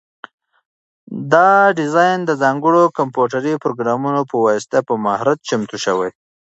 دا 1.33 1.49
ډیزاین 1.77 2.17
د 2.25 2.31
ځانګړو 2.41 2.83
کمپیوټري 2.97 3.53
پروګرامونو 3.63 4.21
په 4.29 4.35
واسطه 4.45 4.77
په 4.87 4.93
مهارت 5.05 5.39
چمتو 5.49 5.77
شوی. 5.85 6.09